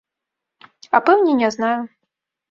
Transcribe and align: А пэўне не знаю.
А 0.97 1.01
пэўне 1.09 1.35
не 1.41 1.49
знаю. 1.57 1.75